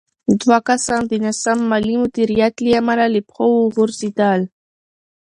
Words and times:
دوه 0.41 0.57
کسان 0.67 1.01
د 1.07 1.13
ناسم 1.23 1.59
مالي 1.69 1.95
مدیریت 2.03 2.53
له 2.63 2.69
امله 2.79 3.05
له 3.13 3.19
پښو 3.27 3.47
وغورځېدل. 3.63 4.41